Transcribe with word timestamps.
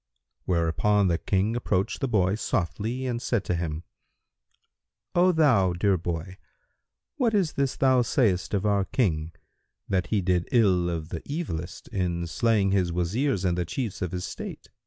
Hereupon 0.47 1.09
the 1.09 1.19
King 1.19 1.55
approached 1.55 1.99
the 1.99 2.07
boy 2.07 2.33
softly 2.33 3.05
and 3.05 3.21
said 3.21 3.43
to 3.43 3.53
him, 3.55 3.83
"O 5.13 5.31
thou 5.31 5.73
dear 5.73 5.95
boy, 5.95 6.37
what 7.17 7.35
is 7.35 7.53
this 7.53 7.75
thou 7.75 8.01
sayest 8.01 8.55
of 8.55 8.65
our 8.65 8.85
King, 8.85 9.31
that 9.87 10.07
he 10.07 10.19
did 10.19 10.49
ill 10.51 10.89
of 10.89 11.09
the 11.09 11.21
evilest 11.29 11.87
in 11.89 12.25
slaying 12.25 12.71
his 12.71 12.91
Wazirs 12.91 13.45
and 13.45 13.55
the 13.55 13.63
Chiefs 13.63 14.01
of 14.01 14.11
his 14.11 14.25
State? 14.25 14.69